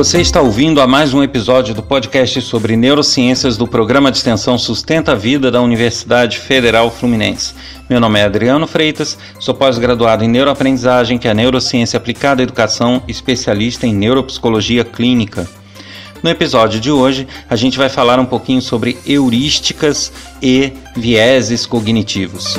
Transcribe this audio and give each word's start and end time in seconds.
Você 0.00 0.18
está 0.18 0.40
ouvindo 0.40 0.80
a 0.80 0.86
mais 0.86 1.12
um 1.12 1.22
episódio 1.22 1.74
do 1.74 1.82
podcast 1.82 2.40
sobre 2.40 2.74
neurociências 2.74 3.58
do 3.58 3.68
programa 3.68 4.10
de 4.10 4.16
extensão 4.16 4.56
Sustenta 4.56 5.12
a 5.12 5.14
Vida 5.14 5.50
da 5.50 5.60
Universidade 5.60 6.38
Federal 6.38 6.90
Fluminense. 6.90 7.52
Meu 7.86 8.00
nome 8.00 8.18
é 8.18 8.24
Adriano 8.24 8.66
Freitas, 8.66 9.18
sou 9.38 9.52
pós-graduado 9.52 10.24
em 10.24 10.28
neuroaprendizagem, 10.28 11.18
que 11.18 11.28
é 11.28 11.34
neurociência 11.34 11.98
aplicada 11.98 12.40
à 12.40 12.44
educação, 12.44 13.02
especialista 13.06 13.86
em 13.86 13.94
neuropsicologia 13.94 14.84
clínica. 14.84 15.46
No 16.22 16.30
episódio 16.30 16.80
de 16.80 16.90
hoje, 16.90 17.28
a 17.46 17.54
gente 17.54 17.76
vai 17.76 17.90
falar 17.90 18.18
um 18.18 18.24
pouquinho 18.24 18.62
sobre 18.62 18.96
heurísticas 19.06 20.10
e 20.40 20.72
vieses 20.96 21.66
cognitivos. 21.66 22.56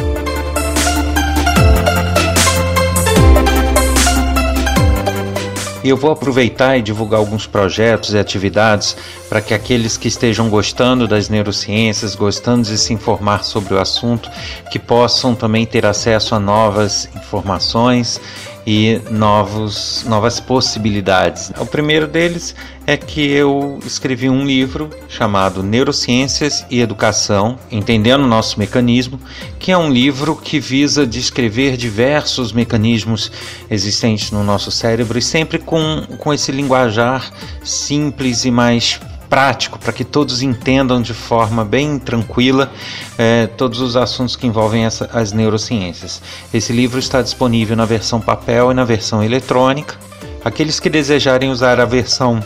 E 5.84 5.90
eu 5.90 5.98
vou 5.98 6.12
aproveitar 6.12 6.78
e 6.78 6.82
divulgar 6.82 7.20
alguns 7.20 7.48
projetos 7.48 8.14
e 8.14 8.20
atividades 8.20 8.96
para 9.28 9.42
que 9.42 9.54
aqueles 9.54 9.98
que 9.98 10.08
estejam 10.08 10.48
gostando 10.48 11.08
das 11.08 11.28
neurociências, 11.28 12.14
gostando 12.14 12.68
de 12.68 12.78
se 12.78 12.94
informar 12.94 13.44
sobre 13.44 13.74
o 13.74 13.80
assunto, 13.80 14.30
que 14.70 14.78
possam 14.78 15.34
também 15.34 15.66
ter 15.66 15.86
acesso 15.86 16.36
a 16.36 16.40
novas 16.40 17.10
informações 17.16 18.22
e 18.66 19.02
novos, 19.10 20.04
novas 20.08 20.40
possibilidades. 20.40 21.52
O 21.60 21.66
primeiro 21.66 22.08
deles 22.08 22.56
é 22.86 22.98
que 22.98 23.32
eu 23.32 23.80
escrevi 23.86 24.30
um 24.30 24.46
livro 24.46 24.90
chamado 25.08 25.64
Neurociências 25.64 26.66
e 26.70 26.80
Educação, 26.80 27.58
Entendendo 27.72 28.24
o 28.24 28.28
Nosso 28.28 28.60
Mecanismo, 28.60 29.20
que 29.60 29.72
é 29.72 29.78
um 29.78 29.92
livro 29.92 30.36
que 30.36 30.60
visa 30.60 31.06
descrever 31.06 31.78
diversos 31.78 32.52
mecanismos 32.52 33.32
existentes 33.70 34.32
no 34.32 34.44
nosso 34.44 34.72
cérebro 34.72 35.18
e 35.18 35.22
sempre 35.22 35.60
com, 35.60 36.06
com 36.18 36.34
esse 36.34 36.52
linguajar 36.52 37.32
simples 37.64 38.46
e 38.46 38.52
mais 38.52 39.00
prático 39.32 39.80
para 39.80 39.94
que 39.94 40.04
todos 40.04 40.42
entendam 40.42 41.02
de 41.02 41.14
forma 41.14 41.64
bem 41.64 41.98
tranquila 41.98 42.70
é, 43.18 43.48
todos 43.48 43.80
os 43.80 43.96
assuntos 43.96 44.36
que 44.36 44.46
envolvem 44.46 44.84
essa, 44.84 45.10
as 45.14 45.32
neurociências. 45.32 46.22
Esse 46.54 46.74
livro 46.74 47.00
está 47.00 47.22
disponível 47.22 47.78
na 47.78 47.86
versão 47.86 48.20
papel 48.20 48.72
e 48.72 48.74
na 48.74 48.84
versão 48.84 49.24
eletrônica. 49.24 49.96
Aqueles 50.44 50.82
que 50.82 50.90
desejarem 50.90 51.50
usar 51.50 51.80
a 51.80 51.86
versão 51.86 52.44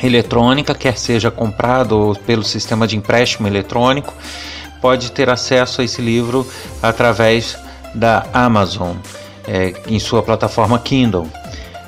eletrônica, 0.00 0.72
quer 0.72 0.96
seja 0.96 1.32
comprado 1.32 1.98
ou 1.98 2.14
pelo 2.14 2.44
sistema 2.44 2.86
de 2.86 2.96
empréstimo 2.96 3.48
eletrônico, 3.48 4.14
pode 4.80 5.10
ter 5.10 5.28
acesso 5.28 5.80
a 5.80 5.84
esse 5.84 6.00
livro 6.00 6.46
através 6.80 7.58
da 7.92 8.24
Amazon 8.32 8.98
é, 9.48 9.74
em 9.88 9.98
sua 9.98 10.22
plataforma 10.22 10.78
Kindle. 10.78 11.28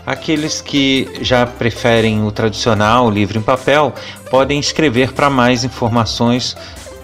Aqueles 0.07 0.61
que 0.61 1.09
já 1.21 1.45
preferem 1.45 2.25
o 2.25 2.31
tradicional, 2.31 3.07
o 3.07 3.11
livro 3.11 3.39
em 3.39 3.43
papel, 3.43 3.93
podem 4.31 4.61
escrever 4.61 5.13
para 5.13 5.29
mais 5.29 5.65
informações 5.65 6.57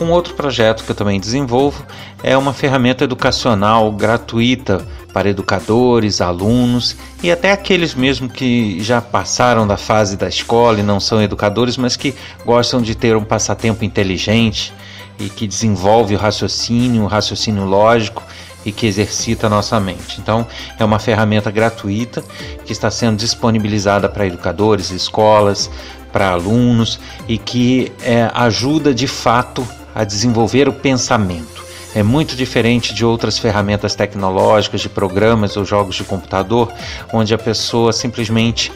Um 0.00 0.10
outro 0.10 0.32
projeto 0.34 0.82
que 0.82 0.90
eu 0.90 0.96
também 0.96 1.20
desenvolvo 1.20 1.84
é 2.22 2.38
uma 2.38 2.54
ferramenta 2.54 3.04
educacional 3.04 3.92
gratuita 3.92 4.82
para 5.12 5.28
educadores, 5.28 6.22
alunos 6.22 6.96
e 7.22 7.30
até 7.30 7.52
aqueles 7.52 7.94
mesmo 7.94 8.30
que 8.30 8.82
já 8.82 9.02
passaram 9.02 9.66
da 9.66 9.76
fase 9.76 10.16
da 10.16 10.26
escola 10.26 10.80
e 10.80 10.82
não 10.82 10.98
são 10.98 11.20
educadores, 11.22 11.76
mas 11.76 11.96
que 11.96 12.14
gostam 12.46 12.80
de 12.80 12.94
ter 12.94 13.14
um 13.14 13.22
passatempo 13.22 13.84
inteligente 13.84 14.72
e 15.18 15.28
que 15.28 15.46
desenvolve 15.46 16.14
o 16.14 16.18
raciocínio, 16.18 17.02
o 17.02 17.06
raciocínio 17.06 17.64
lógico 17.64 18.22
e 18.64 18.72
que 18.72 18.86
exercita 18.86 19.46
a 19.46 19.50
nossa 19.50 19.78
mente. 19.78 20.20
Então, 20.20 20.46
é 20.78 20.84
uma 20.84 20.98
ferramenta 20.98 21.50
gratuita 21.50 22.24
que 22.64 22.72
está 22.72 22.90
sendo 22.90 23.18
disponibilizada 23.18 24.08
para 24.08 24.26
educadores, 24.26 24.90
escolas, 24.90 25.70
para 26.12 26.30
alunos 26.30 26.98
e 27.28 27.36
que 27.36 27.92
é, 28.02 28.30
ajuda 28.34 28.94
de 28.94 29.06
fato 29.06 29.66
a 29.94 30.04
desenvolver 30.04 30.68
o 30.68 30.72
pensamento. 30.72 31.64
É 31.94 32.02
muito 32.02 32.34
diferente 32.34 32.92
de 32.92 33.04
outras 33.04 33.38
ferramentas 33.38 33.94
tecnológicas, 33.94 34.80
de 34.80 34.88
programas 34.88 35.56
ou 35.56 35.64
jogos 35.64 35.94
de 35.94 36.02
computador, 36.02 36.72
onde 37.12 37.32
a 37.32 37.38
pessoa 37.38 37.92
simplesmente 37.92 38.72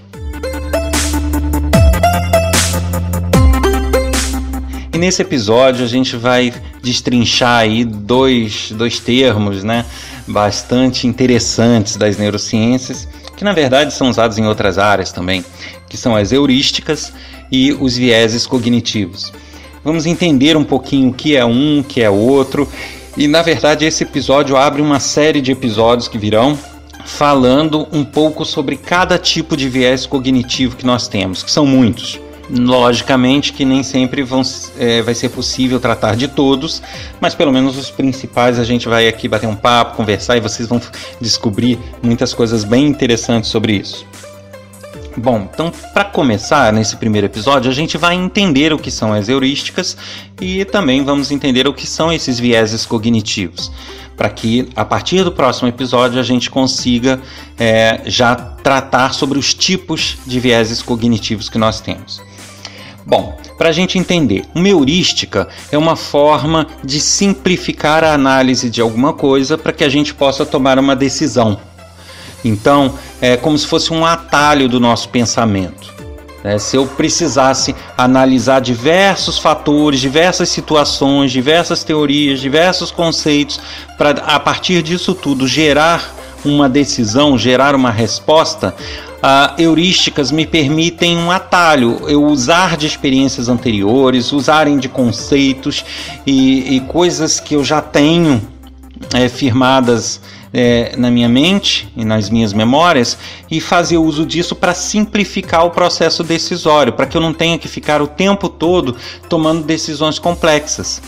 E 4.93 4.99
nesse 4.99 5.23
episódio 5.23 5.85
a 5.85 5.89
gente 5.89 6.17
vai 6.17 6.53
destrinchar 6.83 7.61
aí 7.61 7.85
dois, 7.85 8.73
dois 8.73 8.99
termos 8.99 9.63
né, 9.63 9.85
bastante 10.27 11.07
interessantes 11.07 11.97
das 11.97 12.19
neurociências, 12.19 13.07
que 13.37 13.45
na 13.45 13.53
verdade 13.53 13.93
são 13.93 14.11
usados 14.11 14.39
em 14.39 14.47
outras 14.47 14.77
áreas 14.77 15.13
também, 15.13 15.45
que 15.89 15.97
são 15.97 16.17
as 16.17 16.33
heurísticas 16.33 17.13
e 17.51 17.73
os 17.73 17.97
vieses 17.97 18.45
cognitivos. 18.45 19.33
Vamos 19.85 20.07
entender 20.07 20.57
um 20.57 20.65
pouquinho 20.65 21.11
o 21.11 21.15
que 21.15 21.37
é 21.37 21.45
um, 21.45 21.81
o 21.81 21.85
que 21.85 22.03
é 22.03 22.11
outro. 22.11 22.69
E 23.17 23.27
na 23.27 23.43
verdade 23.43 23.85
esse 23.85 24.05
episódio 24.05 24.57
abre 24.57 24.81
uma 24.81 25.01
série 25.01 25.41
de 25.41 25.53
episódios 25.53 26.09
que 26.09 26.19
virão 26.19 26.59
falando 27.05 27.89
um 27.91 28.05
pouco 28.05 28.45
sobre 28.45 28.77
cada 28.77 29.19
tipo 29.19 29.57
de 29.57 29.69
viés 29.69 30.07
cognitivo 30.07 30.77
que 30.77 30.87
nós 30.87 31.09
temos, 31.09 31.43
que 31.43 31.51
são 31.51 31.67
muitos. 31.67 32.21
Logicamente 32.51 33.53
que 33.53 33.65
nem 33.65 33.83
sempre 33.83 34.23
vão, 34.23 34.43
é, 34.79 35.03
vai 35.03 35.15
ser 35.15 35.31
possível 35.31 35.81
tratar 35.81 36.17
de 36.17 36.29
todos, 36.29 36.83
mas 37.21 37.35
pelo 37.35 37.53
menos 37.53 37.77
os 37.77 37.91
principais 37.91 38.59
a 38.59 38.65
gente 38.65 38.89
vai 38.89 39.09
aqui 39.09 39.29
bater 39.29 39.47
um 39.47 39.57
papo, 39.57 39.97
conversar 39.97 40.37
e 40.37 40.41
vocês 40.41 40.69
vão 40.69 40.81
descobrir 41.21 41.79
muitas 42.03 42.33
coisas 42.33 42.65
bem 42.65 42.87
interessantes 42.87 43.51
sobre 43.51 43.75
isso. 43.75 44.07
Bom, 45.17 45.49
então 45.53 45.73
para 45.93 46.05
começar 46.05 46.73
nesse 46.73 46.97
primeiro 46.97 47.27
episódio, 47.27 47.71
a 47.71 47.75
gente 47.75 47.99
vai 47.99 48.15
entender 48.15 48.73
o 48.73 48.79
que 48.79 48.91
são 48.91 49.13
as 49.13 49.29
heurísticas 49.29 49.97
e 50.41 50.65
também 50.65 51.05
vamos 51.05 51.31
entender 51.31 51.67
o 51.67 51.75
que 51.75 51.87
são 51.87 52.13
esses 52.13 52.39
vieses 52.39 52.87
cognitivos, 52.87 53.73
para 54.17 54.29
que 54.29 54.69
a 54.77 54.85
partir 54.85 55.25
do 55.25 55.33
próximo 55.33 55.69
episódio 55.69 56.21
a 56.21 56.23
gente 56.23 56.51
consiga 56.51 57.21
é, 57.59 58.03
já 58.07 58.37
tratar 58.37 59.13
sobre 59.13 59.39
os 59.39 59.55
tipos 59.55 60.19
de 60.27 60.39
vieses 60.39 60.83
cognitivos 60.83 61.49
que 61.49 61.59
nós 61.59 61.81
temos. 61.81 62.21
Bom, 63.05 63.37
para 63.57 63.71
a 63.71 63.73
gente 63.73 63.99
entender, 63.99 64.45
uma 64.55 64.69
heurística 64.69 65.49
é 65.73 65.79
uma 65.79 65.97
forma 65.97 66.67
de 66.85 67.01
simplificar 67.01 68.05
a 68.05 68.13
análise 68.13 68.69
de 68.69 68.83
alguma 68.83 69.15
coisa 69.15 69.57
para 69.57 69.73
que 69.73 69.83
a 69.83 69.89
gente 69.89 70.13
possa 70.13 70.45
tomar 70.45 70.79
uma 70.79 70.95
decisão. 70.95 71.59
Então, 72.45 72.95
é 73.21 73.37
como 73.37 73.59
se 73.59 73.67
fosse 73.67 73.93
um 73.93 74.05
atalho 74.05 74.69
do 74.69 74.79
nosso 74.79 75.09
pensamento. 75.09 75.93
Né? 76.43 76.59
Se 76.59 76.77
eu 76.77 76.87
precisasse 76.87 77.75
analisar 77.97 78.61
diversos 78.61 79.39
fatores, 79.39 80.01
diversas 80.01 80.49
situações, 80.49 81.33
diversas 81.33 81.83
teorias, 81.83 82.41
diversos 82.41 82.91
conceitos, 82.91 83.61
para 83.97 84.11
a 84.11 84.39
partir 84.39 84.83
disso 84.83 85.15
tudo 85.15 85.47
gerar 85.47 86.15
uma 86.45 86.69
decisão, 86.69 87.37
gerar 87.37 87.75
uma 87.75 87.91
resposta, 87.91 88.75
uh, 89.19 89.61
heurísticas 89.61 90.31
me 90.31 90.47
permitem 90.47 91.19
um 91.19 91.31
atalho, 91.31 92.01
eu 92.09 92.25
usar 92.25 92.77
de 92.77 92.87
experiências 92.87 93.49
anteriores, 93.49 94.33
usarem 94.33 94.79
de 94.79 94.89
conceitos 94.89 95.85
e, 96.25 96.77
e 96.77 96.81
coisas 96.81 97.41
que 97.41 97.55
eu 97.55 97.65
já 97.65 97.81
tenho 97.81 98.41
é, 99.15 99.29
firmadas 99.29 100.21
é, 100.53 100.95
na 100.97 101.11
minha 101.11 101.29
mente 101.29 101.89
e 101.97 102.05
nas 102.05 102.31
minhas 102.31 102.53
memórias 102.53 103.19
e 103.51 103.61
fazer 103.61 103.99
uso 103.99 104.25
disso 104.25 104.55
para 104.55 104.75
simplificar 104.75 105.65
o 105.65 105.71
processo 105.71 106.23
decisório, 106.25 106.93
para 106.93 107.07
que 107.07 107.17
eu 107.17 107.21
não 107.21 107.33
tenha 107.33 107.59
que 107.59 107.69
ficar 107.69 108.01
o 108.01 108.07
tempo 108.07 108.49
todo 108.49 108.97
tomando 109.29 109.65
decisões 109.65 110.19
complexas. 110.19 111.03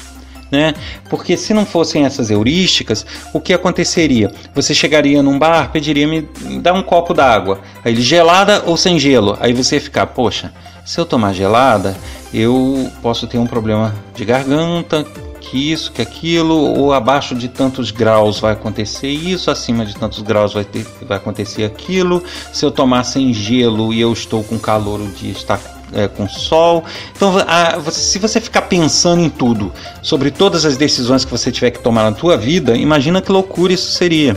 Né? 0.50 0.74
Porque 1.08 1.36
se 1.36 1.54
não 1.54 1.64
fossem 1.64 2.04
essas 2.04 2.28
heurísticas, 2.28 3.06
o 3.32 3.40
que 3.40 3.52
aconteceria? 3.52 4.32
Você 4.52 4.74
chegaria 4.74 5.22
num 5.22 5.38
bar, 5.38 5.70
pediria 5.70 6.08
me 6.08 6.22
dar 6.60 6.72
um 6.72 6.82
copo 6.82 7.14
d'água, 7.14 7.60
aí 7.84 7.92
ele 7.92 8.02
gelada 8.02 8.64
ou 8.66 8.76
sem 8.76 8.98
gelo, 8.98 9.38
aí 9.40 9.52
você 9.52 9.76
ia 9.76 9.80
ficar, 9.80 10.06
poxa, 10.06 10.52
se 10.84 10.98
eu 10.98 11.06
tomar 11.06 11.32
gelada, 11.32 11.96
eu 12.34 12.90
posso 13.00 13.28
ter 13.28 13.38
um 13.38 13.46
problema 13.46 13.94
de 14.12 14.24
garganta, 14.24 15.06
que 15.40 15.72
isso, 15.72 15.90
que 15.90 16.02
aquilo, 16.02 16.54
ou 16.54 16.92
abaixo 16.92 17.34
de 17.34 17.48
tantos 17.48 17.90
graus 17.90 18.38
vai 18.38 18.52
acontecer 18.52 19.08
isso, 19.08 19.50
acima 19.50 19.84
de 19.84 19.94
tantos 19.94 20.20
graus 20.20 20.52
vai, 20.52 20.64
ter, 20.64 20.86
vai 21.02 21.16
acontecer 21.16 21.64
aquilo. 21.64 22.22
Se 22.52 22.64
eu 22.64 22.70
tomar 22.70 23.04
sem 23.04 23.32
gelo 23.32 23.92
e 23.92 24.00
eu 24.00 24.12
estou 24.12 24.44
com 24.44 24.58
calor, 24.58 25.00
o 25.00 25.08
dia 25.08 25.32
está 25.32 25.58
é, 25.92 26.08
com 26.08 26.28
sol. 26.28 26.84
Então, 27.16 27.36
a, 27.38 27.80
se 27.90 28.18
você 28.18 28.40
ficar 28.40 28.62
pensando 28.62 29.22
em 29.22 29.30
tudo, 29.30 29.72
sobre 30.02 30.30
todas 30.30 30.64
as 30.64 30.76
decisões 30.76 31.24
que 31.24 31.30
você 31.30 31.50
tiver 31.50 31.70
que 31.70 31.80
tomar 31.80 32.04
na 32.04 32.12
tua 32.12 32.36
vida, 32.36 32.76
imagina 32.76 33.20
que 33.20 33.32
loucura 33.32 33.72
isso 33.72 33.90
seria. 33.92 34.36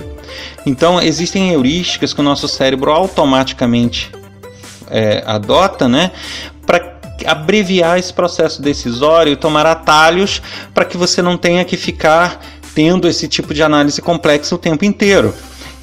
Então, 0.66 1.02
existem 1.02 1.52
heurísticas 1.52 2.14
que 2.14 2.22
o 2.22 2.24
nosso 2.24 2.48
cérebro 2.48 2.92
automaticamente 2.92 4.12
é, 4.90 5.24
adota, 5.26 5.88
né, 5.88 6.12
para 6.66 6.93
abreviar 7.25 7.98
esse 7.98 8.14
processo 8.14 8.62
decisório 8.62 9.34
e 9.34 9.36
tomar 9.36 9.66
atalhos 9.66 10.42
para 10.74 10.86
que 10.86 10.98
você 10.98 11.22
não 11.22 11.38
tenha 11.38 11.64
que 11.66 11.78
ficar 11.78 12.40
tendo 12.74 13.08
esse 13.08 13.28
tipo 13.28 13.54
de 13.54 13.62
análise 13.62 14.02
complexa 14.02 14.56
o 14.56 14.58
tempo 14.58 14.84
inteiro. 14.84 15.34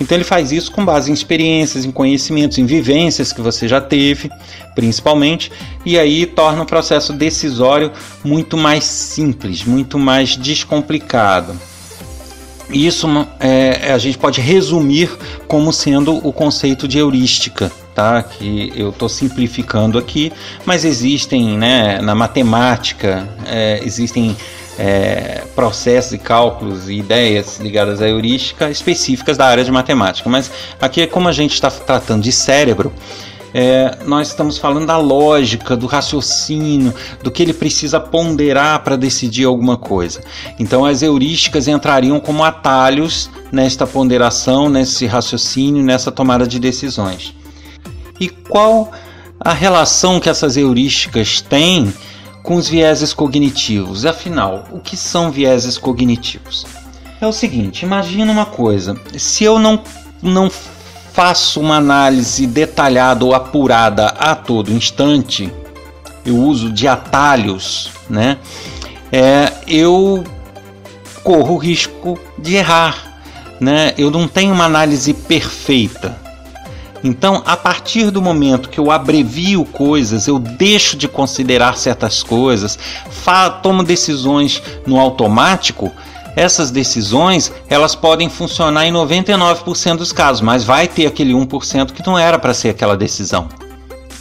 Então 0.01 0.17
ele 0.17 0.25
faz 0.25 0.51
isso 0.51 0.73
com 0.73 0.83
base 0.83 1.11
em 1.11 1.15
experiências, 1.15 1.85
em 1.85 1.91
conhecimentos, 1.91 2.57
em 2.57 2.65
vivências 2.65 3.35
que 3.35 3.43
você 3.43 3.69
já 3.69 3.83
teve, 3.83 4.31
principalmente, 4.75 5.53
e 5.85 5.99
aí 5.99 6.25
torna 6.25 6.63
o 6.63 6.67
processo 6.67 7.13
decisório 7.13 7.93
muito 8.25 8.57
mais 8.57 8.85
simples, 8.85 9.63
muito 9.63 9.99
mais 9.99 10.37
descomplicado. 10.37 11.55
Isso 12.73 13.07
é, 13.39 13.93
a 13.93 13.99
gente 13.99 14.17
pode 14.17 14.41
resumir 14.41 15.11
como 15.47 15.73
sendo 15.73 16.17
o 16.27 16.33
conceito 16.33 16.89
de 16.89 16.99
heurística, 16.99 17.71
tá? 18.01 18.23
Que 18.23 18.73
eu 18.75 18.89
estou 18.89 19.11
simplificando 19.11 19.99
aqui, 19.99 20.33
mas 20.65 20.87
existem, 20.87 21.59
né, 21.59 22.01
na 22.01 22.15
matemática, 22.15 23.29
é, 23.47 23.79
existem 23.85 24.35
é, 24.79 25.43
processos 25.55 26.13
e 26.15 26.19
cálculos 26.19 26.89
e 26.89 26.95
ideias 26.95 27.61
ligadas 27.61 28.01
à 28.01 28.09
heurística 28.09 28.71
específicas 28.71 29.37
da 29.37 29.45
área 29.47 29.63
de 29.63 29.71
matemática. 29.71 30.31
Mas 30.31 30.51
aqui, 30.81 31.07
como 31.07 31.29
a 31.29 31.33
gente 31.33 31.53
está 31.53 31.71
tratando 31.71 32.23
de 32.23 32.33
cérebro, 32.33 32.91
é, 33.53 33.99
nós 34.07 34.29
estamos 34.29 34.57
falando 34.57 34.87
da 34.87 34.97
lógica, 34.97 35.77
do 35.77 35.87
raciocínio, 35.87 36.95
do 37.23 37.31
que 37.31 37.43
ele 37.43 37.53
precisa 37.53 38.01
ponderar 38.01 38.83
para 38.83 38.97
decidir 38.97 39.45
alguma 39.45 39.77
coisa. 39.77 40.23
Então, 40.59 40.87
as 40.87 41.03
heurísticas 41.03 41.69
entrariam 41.69 42.19
como 42.19 42.43
atalhos 42.45 43.29
nesta 43.53 43.87
ponderação, 43.87 44.71
nesse 44.71 45.05
raciocínio, 45.05 45.83
nessa 45.83 46.11
tomada 46.11 46.47
de 46.47 46.59
decisões. 46.59 47.39
E 48.21 48.29
qual 48.29 48.93
a 49.41 49.55
relação 49.55 50.21
que 50.21 50.29
essas 50.29 50.59
heurísticas 50.59 51.41
têm 51.41 51.93
com 52.43 52.57
os 52.57 52.69
vieses 52.69 53.15
cognitivos? 53.15 54.05
Afinal, 54.05 54.67
o 54.71 54.79
que 54.79 54.97
são 54.97 55.31
vieses 55.31 55.79
cognitivos? 55.79 56.67
É 57.19 57.27
o 57.27 57.33
seguinte, 57.33 57.83
imagina 57.83 58.31
uma 58.31 58.47
coisa, 58.47 58.95
se 59.19 59.45
eu 59.45 59.59
não, 59.59 59.83
não 60.23 60.51
faço 61.13 61.61
uma 61.61 61.77
análise 61.77 62.47
detalhada 62.47 63.25
ou 63.25 63.35
apurada 63.35 64.07
a 64.07 64.35
todo 64.35 64.73
instante, 64.73 65.53
eu 66.25 66.37
uso 66.37 66.71
de 66.71 66.87
atalhos, 66.87 67.91
né? 68.09 68.39
É, 69.13 69.53
eu 69.67 70.25
corro 71.23 71.55
o 71.55 71.59
risco 71.59 72.19
de 72.39 72.57
errar, 72.57 73.21
né? 73.61 73.93
Eu 73.99 74.11
não 74.11 74.29
tenho 74.29 74.55
uma 74.55 74.65
análise 74.65 75.13
perfeita. 75.13 76.30
Então, 77.03 77.43
a 77.47 77.57
partir 77.57 78.11
do 78.11 78.21
momento 78.21 78.69
que 78.69 78.79
eu 78.79 78.91
abrevio 78.91 79.65
coisas, 79.65 80.27
eu 80.27 80.39
deixo 80.39 80.97
de 80.97 81.09
considerar 81.09 81.77
certas 81.77 82.23
coisas, 82.23 82.79
tomo 83.63 83.83
decisões 83.83 84.63
no 84.87 85.01
automático, 85.01 85.91
essas 86.37 86.71
decisões 86.71 87.53
elas 87.69 87.95
podem 87.95 88.29
funcionar 88.29 88.87
em 88.87 88.93
99% 88.93 89.97
dos 89.97 90.13
casos, 90.13 90.41
mas 90.41 90.63
vai 90.63 90.87
ter 90.87 91.07
aquele 91.07 91.33
1% 91.33 91.93
que 91.93 92.07
não 92.07 92.19
era 92.19 92.39
para 92.39 92.55
ser 92.55 92.71
aquela 92.71 92.97
decisão. 92.97 93.49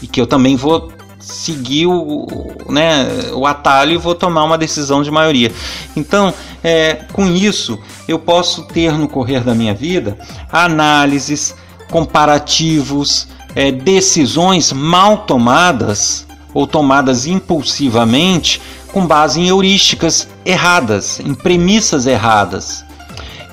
E 0.01 0.07
que 0.07 0.19
eu 0.19 0.25
também 0.25 0.55
vou 0.55 0.91
seguir 1.19 1.85
o, 1.85 2.27
né, 2.69 3.07
o 3.33 3.45
atalho 3.45 3.93
e 3.93 3.97
vou 3.97 4.15
tomar 4.15 4.43
uma 4.43 4.57
decisão 4.57 5.03
de 5.03 5.11
maioria. 5.11 5.51
Então, 5.95 6.33
é, 6.63 7.01
com 7.11 7.27
isso, 7.27 7.77
eu 8.07 8.17
posso 8.17 8.63
ter 8.63 8.93
no 8.93 9.07
correr 9.07 9.43
da 9.43 9.53
minha 9.53 9.73
vida 9.73 10.17
análises, 10.51 11.55
comparativos, 11.89 13.27
é, 13.55 13.71
decisões 13.71 14.71
mal 14.71 15.19
tomadas 15.19 16.25
ou 16.53 16.65
tomadas 16.65 17.25
impulsivamente 17.25 18.61
com 18.91 19.05
base 19.05 19.39
em 19.39 19.47
heurísticas 19.47 20.27
erradas, 20.45 21.19
em 21.19 21.33
premissas 21.33 22.07
erradas. 22.07 22.83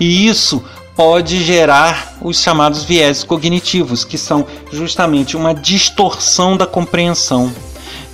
E 0.01 0.27
isso 0.27 0.63
pode 0.95 1.43
gerar 1.45 2.17
os 2.23 2.41
chamados 2.41 2.85
vieses 2.85 3.23
cognitivos, 3.23 4.05
que 4.05 4.17
são 4.17 4.47
justamente 4.73 5.37
uma 5.37 5.55
distorção 5.55 6.57
da 6.57 6.67
compreensão. 6.67 7.53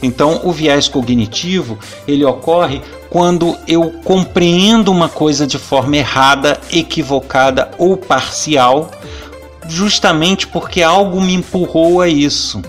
Então, 0.02 0.40
o 0.42 0.50
viés 0.50 0.88
cognitivo, 0.88 1.78
ele 2.08 2.24
ocorre 2.24 2.82
quando 3.08 3.56
eu 3.69 3.92
compreendo 4.02 4.90
uma 4.90 5.08
coisa 5.08 5.46
de 5.46 5.58
forma 5.58 5.96
errada, 5.96 6.60
equivocada 6.72 7.70
ou 7.78 7.96
parcial, 7.96 8.90
justamente 9.68 10.46
porque 10.46 10.82
algo 10.82 11.20
me 11.20 11.34
empurrou 11.34 12.00
a 12.00 12.08
isso 12.08 12.62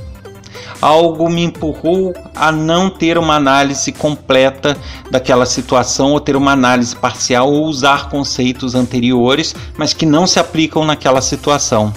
algo 0.83 1.29
me 1.29 1.43
empurrou 1.43 2.13
a 2.35 2.51
não 2.51 2.89
ter 2.89 3.17
uma 3.17 3.35
análise 3.35 3.89
completa 3.93 4.77
daquela 5.09 5.45
situação 5.45 6.11
ou 6.11 6.19
ter 6.19 6.35
uma 6.35 6.51
análise 6.51 6.93
parcial 6.93 7.49
ou 7.49 7.65
usar 7.67 8.09
conceitos 8.09 8.75
anteriores, 8.75 9.55
mas 9.77 9.93
que 9.93 10.05
não 10.05 10.27
se 10.27 10.39
aplicam 10.39 10.83
naquela 10.83 11.21
situação, 11.21 11.93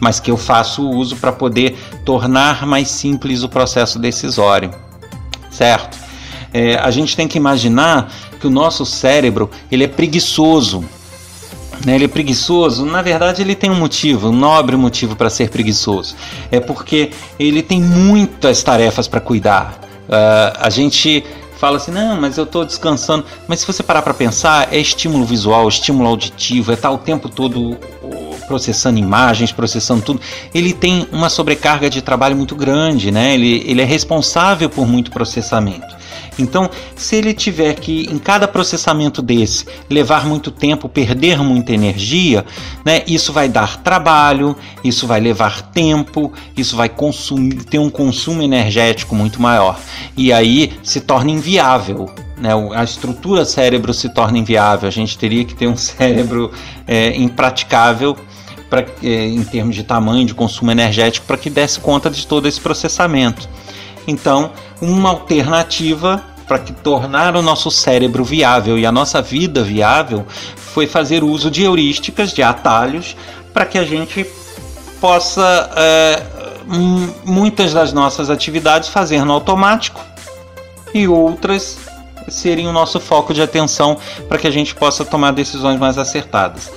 mas 0.00 0.18
que 0.18 0.30
eu 0.30 0.38
faço 0.38 0.88
uso 0.88 1.16
para 1.16 1.32
poder 1.32 1.76
tornar 2.02 2.66
mais 2.66 2.88
simples 2.88 3.42
o 3.42 3.48
processo 3.48 3.98
decisório. 3.98 4.70
Certo? 5.50 5.98
É, 6.52 6.76
a 6.76 6.90
gente 6.90 7.14
tem 7.14 7.28
que 7.28 7.36
imaginar 7.36 8.10
que 8.40 8.46
o 8.46 8.50
nosso 8.50 8.86
cérebro 8.86 9.50
ele 9.70 9.84
é 9.84 9.88
preguiçoso 9.88 10.82
né, 11.84 11.94
ele 11.94 12.04
é 12.04 12.08
preguiçoso, 12.08 12.84
na 12.84 13.02
verdade 13.02 13.42
ele 13.42 13.54
tem 13.54 13.70
um 13.70 13.74
motivo, 13.74 14.28
um 14.28 14.32
nobre 14.32 14.76
motivo 14.76 15.16
para 15.16 15.30
ser 15.30 15.50
preguiçoso. 15.50 16.14
É 16.50 16.60
porque 16.60 17.10
ele 17.38 17.62
tem 17.62 17.80
muitas 17.80 18.62
tarefas 18.62 19.08
para 19.08 19.20
cuidar. 19.20 19.80
Uh, 20.08 20.58
a 20.58 20.70
gente 20.70 21.24
fala 21.56 21.76
assim, 21.76 21.90
não, 21.90 22.18
mas 22.18 22.38
eu 22.38 22.44
estou 22.44 22.64
descansando. 22.64 23.24
Mas 23.46 23.60
se 23.60 23.66
você 23.66 23.82
parar 23.82 24.00
para 24.00 24.14
pensar, 24.14 24.72
é 24.72 24.78
estímulo 24.78 25.24
visual, 25.24 25.68
estímulo 25.68 26.08
auditivo, 26.08 26.70
é 26.70 26.74
estar 26.74 26.88
tá 26.88 26.94
o 26.94 26.98
tempo 26.98 27.28
todo 27.28 27.78
processando 28.50 28.98
imagens, 28.98 29.52
processando 29.52 30.02
tudo. 30.02 30.20
Ele 30.52 30.72
tem 30.72 31.06
uma 31.12 31.28
sobrecarga 31.28 31.88
de 31.88 32.02
trabalho 32.02 32.34
muito 32.34 32.56
grande, 32.56 33.12
né? 33.12 33.34
Ele, 33.34 33.62
ele 33.64 33.80
é 33.80 33.84
responsável 33.84 34.68
por 34.68 34.88
muito 34.88 35.10
processamento. 35.10 35.99
Então, 36.38 36.70
se 36.96 37.16
ele 37.16 37.34
tiver 37.34 37.74
que, 37.74 38.08
em 38.10 38.18
cada 38.18 38.46
processamento 38.48 39.20
desse, 39.20 39.66
levar 39.88 40.26
muito 40.26 40.50
tempo, 40.50 40.88
perder 40.88 41.38
muita 41.38 41.72
energia, 41.72 42.44
né, 42.84 43.02
isso 43.06 43.32
vai 43.32 43.48
dar 43.48 43.78
trabalho, 43.82 44.56
isso 44.82 45.06
vai 45.06 45.20
levar 45.20 45.62
tempo, 45.70 46.32
isso 46.56 46.76
vai 46.76 46.88
consumir, 46.88 47.64
ter 47.64 47.78
um 47.78 47.90
consumo 47.90 48.42
energético 48.42 49.14
muito 49.14 49.40
maior. 49.40 49.78
E 50.16 50.32
aí 50.32 50.72
se 50.82 51.00
torna 51.00 51.30
inviável. 51.30 52.10
Né, 52.36 52.50
a 52.74 52.82
estrutura 52.82 53.44
cérebro 53.44 53.92
se 53.92 54.08
torna 54.08 54.38
inviável. 54.38 54.88
A 54.88 54.92
gente 54.92 55.18
teria 55.18 55.44
que 55.44 55.54
ter 55.54 55.66
um 55.66 55.76
cérebro 55.78 56.50
é, 56.86 57.14
impraticável 57.16 58.16
pra, 58.70 58.84
é, 59.02 59.26
em 59.26 59.42
termos 59.42 59.74
de 59.74 59.82
tamanho, 59.82 60.24
de 60.24 60.32
consumo 60.32 60.70
energético, 60.70 61.26
para 61.26 61.36
que 61.36 61.50
desse 61.50 61.80
conta 61.80 62.08
de 62.08 62.26
todo 62.26 62.46
esse 62.46 62.60
processamento. 62.60 63.48
Então, 64.10 64.50
uma 64.82 65.10
alternativa 65.10 66.22
para 66.46 66.58
que 66.58 66.72
tornar 66.72 67.36
o 67.36 67.42
nosso 67.42 67.70
cérebro 67.70 68.24
viável 68.24 68.76
e 68.76 68.84
a 68.84 68.90
nossa 68.90 69.22
vida 69.22 69.62
viável 69.62 70.26
foi 70.56 70.86
fazer 70.86 71.22
uso 71.22 71.48
de 71.48 71.62
heurísticas, 71.62 72.32
de 72.32 72.42
atalhos, 72.42 73.16
para 73.54 73.64
que 73.64 73.78
a 73.78 73.84
gente 73.84 74.26
possa 75.00 75.70
é, 75.76 76.22
muitas 77.24 77.72
das 77.72 77.92
nossas 77.92 78.30
atividades 78.30 78.88
fazer 78.88 79.24
no 79.24 79.32
automático 79.32 80.00
e 80.92 81.06
outras 81.06 81.78
serem 82.28 82.66
o 82.66 82.72
nosso 82.72 82.98
foco 82.98 83.32
de 83.32 83.40
atenção 83.40 83.96
para 84.28 84.36
que 84.36 84.46
a 84.46 84.50
gente 84.50 84.74
possa 84.74 85.04
tomar 85.04 85.30
decisões 85.30 85.78
mais 85.78 85.98
acertadas. 85.98 86.70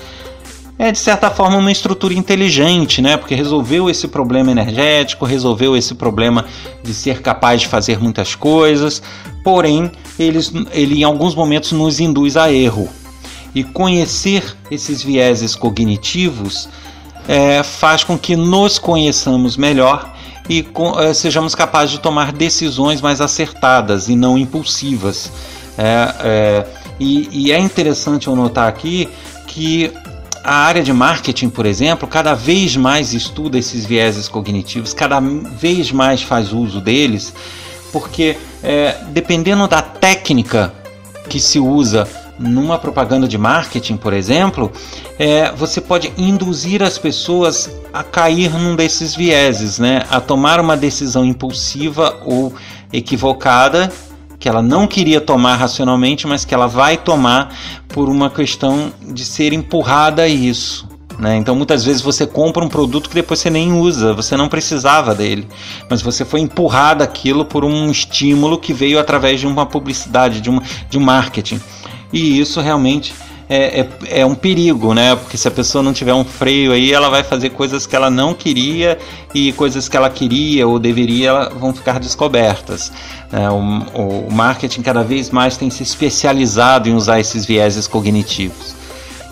É 0.84 0.92
de 0.92 1.00
certa 1.00 1.30
forma 1.32 1.56
uma 1.56 1.72
estrutura 1.72 2.14
inteligente, 2.14 3.02
né? 3.02 3.16
Porque 3.16 3.34
resolveu 3.34 3.90
esse 3.90 4.06
problema 4.06 4.52
energético, 4.52 5.24
resolveu 5.24 5.78
esse 5.78 5.96
problema 5.96 6.44
de 6.84 6.94
ser 6.94 7.22
capaz 7.22 7.62
de 7.62 7.70
fazer 7.70 8.02
muitas 8.02 8.36
coisas, 8.36 9.02
porém 9.46 9.90
eles, 10.20 10.52
ele 10.74 11.00
em 11.00 11.04
alguns 11.04 11.36
momentos 11.36 11.72
nos 11.72 12.02
induz 12.02 12.36
a 12.36 12.52
erro. 12.52 12.90
E 13.56 13.64
conhecer 13.64 14.58
esses 14.70 15.02
vieses 15.02 15.56
cognitivos 15.56 16.68
é, 17.30 17.64
faz 17.64 18.04
com 18.04 18.18
que 18.18 18.36
nos 18.36 18.78
conheçamos 18.78 19.56
melhor 19.56 20.14
e 20.50 20.68
é, 21.00 21.14
sejamos 21.14 21.56
capazes 21.56 21.92
de 21.92 22.00
tomar 22.02 22.34
decisões 22.34 23.00
mais 23.00 23.22
acertadas 23.22 24.10
e 24.10 24.18
não 24.18 24.38
impulsivas. 24.38 25.32
É, 25.78 26.16
é 26.20 26.68
e, 27.00 27.48
e 27.48 27.52
é 27.54 27.58
interessante 27.58 28.28
eu 28.28 28.36
notar 28.36 28.68
aqui 28.68 29.10
que 29.48 29.92
a 30.44 30.56
área 30.56 30.84
de 30.84 30.92
marketing, 30.92 31.50
por 31.50 31.66
exemplo, 31.66 32.08
cada 32.08 32.34
vez 32.34 32.76
mais 32.76 33.14
estuda 33.14 33.58
esses 33.58 33.86
vieses 33.86 34.28
cognitivos, 34.28 34.94
cada 34.94 35.20
vez 35.20 35.92
mais 35.92 36.22
faz 36.22 36.52
uso 36.52 36.82
deles, 36.82 37.34
porque 37.92 38.36
é, 38.62 38.98
dependendo 39.10 39.68
da 39.68 39.82
técnica 39.82 40.74
que 41.30 41.40
se 41.40 41.60
usa 41.60 42.08
numa 42.38 42.78
propaganda 42.78 43.28
de 43.28 43.38
marketing, 43.38 43.96
por 43.96 44.12
exemplo, 44.12 44.72
é, 45.18 45.52
você 45.52 45.80
pode 45.80 46.12
induzir 46.18 46.84
as 46.84 46.98
pessoas 46.98 47.70
a 47.94 48.04
cair 48.04 48.52
num 48.52 48.76
desses 48.76 49.16
vieses, 49.16 49.80
né? 49.80 50.04
a 50.10 50.20
tomar 50.20 50.60
uma 50.60 50.76
decisão 50.76 51.24
impulsiva 51.24 52.20
ou 52.26 52.54
equivocada 52.92 53.92
que 54.44 54.50
ela 54.50 54.62
não 54.62 54.86
queria 54.86 55.22
tomar 55.22 55.56
racionalmente, 55.56 56.28
mas 56.28 56.44
que 56.44 56.54
ela 56.54 56.68
vai 56.68 56.98
tomar 56.98 57.56
por 57.88 58.10
uma 58.10 58.30
questão 58.30 58.92
de 59.02 59.24
ser 59.24 59.54
empurrada 59.54 60.24
a 60.24 60.28
isso. 60.28 60.86
Né? 61.18 61.38
Então 61.38 61.56
muitas 61.56 61.86
vezes 61.86 62.02
você 62.02 62.28
compra 62.28 62.62
um 62.62 62.68
produto 62.68 63.08
que 63.08 63.16
depois 63.16 63.40
você 63.40 63.50
nem 63.50 63.72
usa, 63.72 64.14
você 64.14 64.36
não 64.36 64.50
precisava 64.50 65.16
dele, 65.16 65.48
mas 65.90 66.02
você 66.02 66.26
foi 66.26 66.42
empurrado 66.42 67.02
aquilo 67.02 67.46
por 67.46 67.64
um 67.64 67.90
estímulo 67.90 68.58
que 68.58 68.74
veio 68.74 69.00
através 69.00 69.40
de 69.40 69.48
uma 69.48 69.66
publicidade, 69.66 70.42
de, 70.42 70.50
uma, 70.50 70.62
de 70.90 70.98
um 70.98 71.02
marketing. 71.02 71.62
E 72.12 72.38
isso 72.38 72.60
realmente 72.60 73.14
é, 73.50 73.82
é, 73.82 74.22
é, 74.22 74.26
um 74.26 74.36
perigo, 74.36 74.94
né? 74.94 75.16
Porque 75.16 75.38
se 75.38 75.48
a 75.48 75.52
pessoa 75.52 75.84
não 75.84 75.94
tiver 75.94 76.14
um 76.14 76.24
freio 76.24 76.72
aí, 76.72 76.94
ela 76.94 77.10
vai 77.10 77.24
fazer 77.24 77.50
coisas 77.50 77.86
que 77.86 77.96
ela 77.96 78.10
não 78.10 78.34
queria 78.34 78.98
e 79.34 79.52
coisas 79.54 79.90
que 79.90 79.98
ela 79.98 80.10
queria 80.10 80.68
ou 80.68 80.80
deveria 80.80 81.50
vão 81.50 81.74
ficar 81.74 82.00
descobertas. 82.00 82.92
É, 83.32 83.50
o, 83.50 84.28
o, 84.28 84.32
marketing 84.32 84.82
cada 84.82 85.04
vez 85.04 85.30
mais 85.30 85.58
tem 85.58 85.70
se 85.70 85.84
especializado 85.84 86.88
em 86.88 86.94
usar 86.94 87.20
esses 87.20 87.46
vieses 87.46 87.88
cognitivos. 87.88 88.76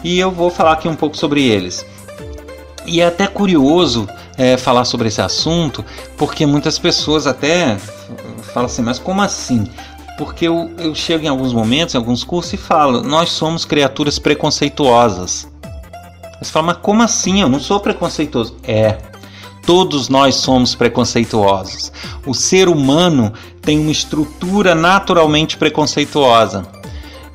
E 0.04 0.20
eu 0.20 0.32
vou 0.32 0.50
falar 0.50 0.74
aqui 0.74 0.88
um 0.88 0.96
pouco 0.96 1.16
sobre 1.16 1.44
eles. 1.44 1.86
E 2.86 3.00
é 3.00 3.06
até 3.06 3.28
curioso 3.28 4.10
é, 4.38 4.58
falar 4.58 4.86
sobre 4.86 5.08
esse 5.08 5.22
assunto, 5.22 5.86
porque 6.18 6.46
muitas 6.46 6.80
pessoas 6.80 7.28
até 7.28 7.78
falam 8.54 8.66
assim, 8.66 8.82
mas 8.82 9.00
como 9.00 9.22
assim? 9.22 9.68
Porque 10.22 10.48
eu, 10.48 10.70
eu 10.78 10.94
chego 10.94 11.26
em 11.26 11.28
alguns 11.28 11.52
momentos, 11.52 11.96
em 11.96 11.98
alguns 11.98 12.24
cursos, 12.24 12.54
e 12.54 12.58
falo: 12.58 13.02
nós 13.02 13.30
somos 13.30 13.66
criaturas 13.66 14.20
preconceituosas. 14.20 15.48
Você 16.40 16.52
fala, 16.52 16.68
mas 16.68 16.78
como 16.78 17.02
assim? 17.02 17.42
Eu 17.42 17.50
não 17.50 17.60
sou 17.60 17.80
preconceituoso. 17.80 18.56
É, 18.64 19.00
todos 19.66 20.10
nós 20.10 20.36
somos 20.36 20.76
preconceituosos. 20.76 21.92
O 22.24 22.36
ser 22.36 22.70
humano 22.70 23.34
tem 23.64 23.80
uma 23.80 23.92
estrutura 23.92 24.76
naturalmente 24.76 25.58
preconceituosa. 25.58 26.68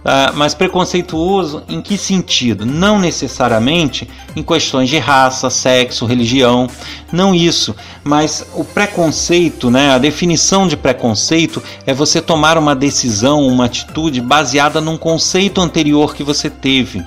Uh, 0.06 0.30
mas 0.36 0.54
preconceituoso 0.54 1.64
em 1.68 1.82
que 1.82 1.98
sentido? 1.98 2.64
Não 2.64 2.96
necessariamente 2.96 4.08
em 4.36 4.42
questões 4.42 4.88
de 4.88 4.98
raça, 4.98 5.50
sexo, 5.50 6.06
religião, 6.06 6.68
não 7.10 7.34
isso, 7.34 7.74
mas 8.04 8.46
o 8.54 8.64
preconceito, 8.64 9.68
né, 9.68 9.90
a 9.90 9.98
definição 9.98 10.68
de 10.68 10.76
preconceito 10.76 11.60
é 11.84 11.92
você 11.92 12.22
tomar 12.22 12.56
uma 12.56 12.72
decisão, 12.72 13.48
uma 13.48 13.64
atitude 13.64 14.20
baseada 14.20 14.80
num 14.80 14.96
conceito 14.96 15.60
anterior 15.60 16.14
que 16.14 16.22
você 16.22 16.48
teve. 16.48 17.04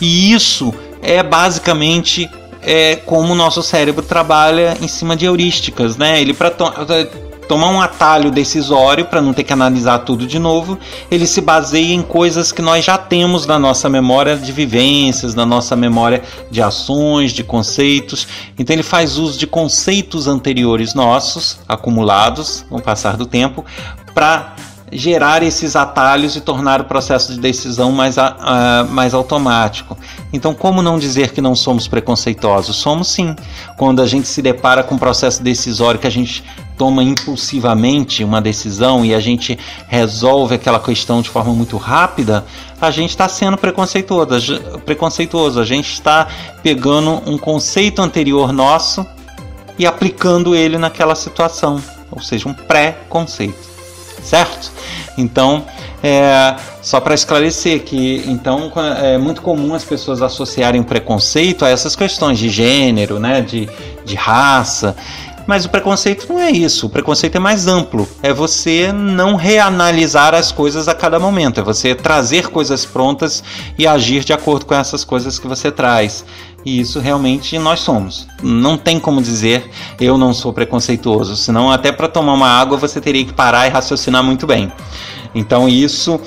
E 0.00 0.32
isso 0.32 0.74
é 1.00 1.22
basicamente 1.22 2.28
é, 2.60 2.96
como 2.96 3.34
o 3.34 3.36
nosso 3.36 3.62
cérebro 3.62 4.02
trabalha 4.04 4.76
em 4.82 4.88
cima 4.88 5.14
de 5.14 5.26
heurísticas, 5.26 5.96
né? 5.96 6.20
Ele 6.20 6.34
para 6.34 6.50
tomar 7.50 7.70
um 7.70 7.80
atalho 7.80 8.30
decisório 8.30 9.06
para 9.06 9.20
não 9.20 9.32
ter 9.32 9.42
que 9.42 9.52
analisar 9.52 9.98
tudo 9.98 10.24
de 10.24 10.38
novo, 10.38 10.78
ele 11.10 11.26
se 11.26 11.40
baseia 11.40 11.92
em 11.92 12.00
coisas 12.00 12.52
que 12.52 12.62
nós 12.62 12.84
já 12.84 12.96
temos 12.96 13.44
na 13.44 13.58
nossa 13.58 13.88
memória 13.88 14.36
de 14.36 14.52
vivências, 14.52 15.34
na 15.34 15.44
nossa 15.44 15.74
memória 15.74 16.22
de 16.48 16.62
ações, 16.62 17.32
de 17.32 17.42
conceitos. 17.42 18.28
Então 18.56 18.72
ele 18.72 18.84
faz 18.84 19.16
uso 19.16 19.36
de 19.36 19.48
conceitos 19.48 20.28
anteriores 20.28 20.94
nossos, 20.94 21.58
acumulados 21.68 22.64
com 22.70 22.76
o 22.76 22.80
passar 22.80 23.16
do 23.16 23.26
tempo, 23.26 23.64
para 24.14 24.54
gerar 24.92 25.42
esses 25.42 25.74
atalhos 25.74 26.36
e 26.36 26.40
tornar 26.40 26.80
o 26.80 26.84
processo 26.84 27.32
de 27.32 27.40
decisão 27.40 27.90
mais, 27.90 28.14
mais 28.90 29.12
automático. 29.12 29.98
Então, 30.32 30.54
como 30.54 30.82
não 30.82 30.98
dizer 30.98 31.32
que 31.32 31.40
não 31.40 31.56
somos 31.56 31.88
preconceituosos? 31.88 32.76
Somos 32.76 33.08
sim. 33.08 33.34
Quando 33.76 34.02
a 34.02 34.06
gente 34.06 34.26
se 34.26 34.40
depara 34.40 34.82
com 34.84 34.94
um 34.94 34.98
processo 34.98 35.42
decisório 35.42 35.98
que 35.98 36.06
a 36.06 36.10
gente 36.10 36.44
toma 36.80 37.04
impulsivamente 37.04 38.24
uma 38.24 38.40
decisão 38.40 39.04
e 39.04 39.14
a 39.14 39.20
gente 39.20 39.58
resolve 39.86 40.54
aquela 40.54 40.80
questão 40.80 41.20
de 41.20 41.28
forma 41.28 41.52
muito 41.52 41.76
rápida, 41.76 42.42
a 42.80 42.90
gente 42.90 43.10
está 43.10 43.28
sendo 43.28 43.58
preconceituoso. 43.58 44.58
preconceituoso. 44.86 45.60
A 45.60 45.64
gente 45.66 45.92
está 45.92 46.26
pegando 46.62 47.20
um 47.26 47.36
conceito 47.36 48.00
anterior 48.00 48.50
nosso 48.50 49.06
e 49.78 49.86
aplicando 49.86 50.56
ele 50.56 50.78
naquela 50.78 51.14
situação, 51.14 51.82
ou 52.10 52.22
seja, 52.22 52.48
um 52.48 52.54
pré-conceito, 52.54 53.68
certo? 54.22 54.72
Então, 55.18 55.66
é, 56.02 56.56
só 56.80 56.98
para 56.98 57.14
esclarecer 57.14 57.82
que 57.82 58.24
então 58.26 58.72
é 59.02 59.18
muito 59.18 59.42
comum 59.42 59.74
as 59.74 59.84
pessoas 59.84 60.22
associarem 60.22 60.82
preconceito 60.82 61.62
a 61.62 61.68
essas 61.68 61.94
questões 61.94 62.38
de 62.38 62.48
gênero, 62.48 63.18
né, 63.18 63.42
de, 63.42 63.68
de 64.02 64.14
raça. 64.14 64.96
Mas 65.50 65.64
o 65.64 65.68
preconceito 65.68 66.28
não 66.28 66.38
é 66.38 66.48
isso. 66.48 66.86
O 66.86 66.88
preconceito 66.88 67.34
é 67.34 67.40
mais 67.40 67.66
amplo. 67.66 68.08
É 68.22 68.32
você 68.32 68.92
não 68.92 69.34
reanalisar 69.34 70.32
as 70.32 70.52
coisas 70.52 70.86
a 70.86 70.94
cada 70.94 71.18
momento. 71.18 71.58
É 71.58 71.62
você 71.64 71.92
trazer 71.92 72.50
coisas 72.50 72.86
prontas 72.86 73.42
e 73.76 73.84
agir 73.84 74.22
de 74.22 74.32
acordo 74.32 74.64
com 74.64 74.76
essas 74.76 75.02
coisas 75.02 75.40
que 75.40 75.48
você 75.48 75.72
traz. 75.72 76.24
E 76.64 76.78
isso 76.78 77.00
realmente 77.00 77.58
nós 77.58 77.80
somos. 77.80 78.28
Não 78.40 78.78
tem 78.78 79.00
como 79.00 79.20
dizer 79.20 79.68
eu 80.00 80.16
não 80.16 80.32
sou 80.32 80.52
preconceituoso. 80.52 81.34
Senão, 81.34 81.68
até 81.68 81.90
para 81.90 82.06
tomar 82.06 82.34
uma 82.34 82.48
água, 82.48 82.78
você 82.78 83.00
teria 83.00 83.24
que 83.24 83.32
parar 83.32 83.66
e 83.66 83.70
raciocinar 83.70 84.22
muito 84.22 84.46
bem. 84.46 84.72
Então, 85.34 85.68
isso 85.68 86.20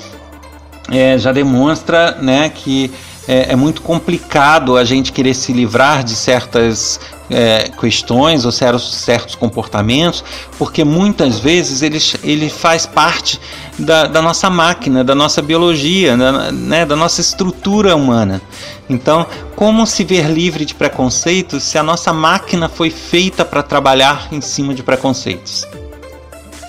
é, 0.90 1.16
já 1.16 1.32
demonstra 1.32 2.18
né, 2.20 2.50
que 2.50 2.92
é, 3.26 3.52
é, 3.52 3.56
muito 3.56 3.82
complicado 3.82 4.76
a 4.76 4.84
gente 4.84 5.12
querer 5.12 5.34
se 5.34 5.52
livrar 5.52 6.04
de 6.04 6.14
certas 6.14 7.00
é, 7.30 7.70
questões 7.80 8.44
ou 8.44 8.52
certos, 8.52 8.94
certos 8.94 9.34
comportamentos, 9.34 10.22
porque 10.58 10.84
muitas 10.84 11.38
vezes 11.38 11.82
ele, 11.82 11.98
ele 12.22 12.50
faz 12.50 12.86
parte 12.86 13.40
da, 13.78 14.06
da 14.06 14.20
nossa 14.20 14.50
máquina, 14.50 15.02
da 15.02 15.14
nossa 15.14 15.40
biologia, 15.40 16.16
da, 16.16 16.52
né, 16.52 16.84
da 16.84 16.96
nossa 16.96 17.20
estrutura 17.20 17.96
humana. 17.96 18.42
Então, 18.88 19.26
como 19.56 19.86
se 19.86 20.04
ver 20.04 20.28
livre 20.30 20.64
de 20.64 20.74
preconceitos 20.74 21.62
se 21.62 21.78
a 21.78 21.82
nossa 21.82 22.12
máquina 22.12 22.68
foi 22.68 22.90
feita 22.90 23.44
para 23.44 23.62
trabalhar 23.62 24.28
em 24.30 24.40
cima 24.40 24.74
de 24.74 24.82
preconceitos? 24.82 25.66